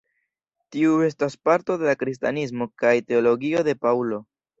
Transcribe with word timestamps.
Tiu 0.75 0.93
estas 1.07 1.35
parto 1.49 1.75
de 1.81 1.87
la 1.89 1.93
kristanismo 1.99 2.67
kaj 2.85 2.95
teologio 3.13 3.63
de 3.69 3.77
Paŭlo. 3.85 4.19